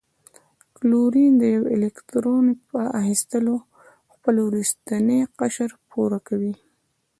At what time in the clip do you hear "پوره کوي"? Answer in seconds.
5.89-6.53